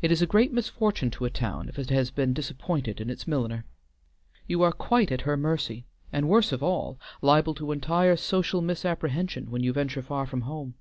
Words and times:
It 0.00 0.10
is 0.10 0.22
a 0.22 0.26
great 0.26 0.54
misfortune 0.54 1.10
to 1.10 1.26
a 1.26 1.30
town 1.30 1.68
if 1.68 1.78
it 1.78 1.90
has 1.90 2.10
been 2.10 2.32
disappointed 2.32 2.98
in 2.98 3.10
its 3.10 3.28
milliner. 3.28 3.66
You 4.46 4.62
are 4.62 4.72
quite 4.72 5.12
at 5.12 5.20
her 5.28 5.36
mercy, 5.36 5.84
and, 6.10 6.30
worse 6.30 6.48
than 6.48 6.60
all, 6.60 6.98
liable 7.20 7.52
to 7.56 7.70
entire 7.70 8.16
social 8.16 8.62
misapprehension 8.62 9.50
when 9.50 9.62
you 9.62 9.74
venture 9.74 10.00
far 10.00 10.24
from 10.26 10.40
home." 10.48 10.76